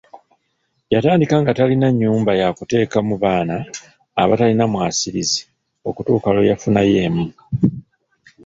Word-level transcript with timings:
Yatandika 0.93 1.35
nga 1.41 1.51
talina 1.57 1.87
nnyumba 1.91 2.31
yakuteekamu 2.41 3.13
baana 3.23 3.55
abatalina 4.21 4.65
mwasiriza 4.71 5.41
okutuuka 5.89 6.27
lwe 6.33 6.47
yafunayo 6.51 6.95
emu. 7.05 7.25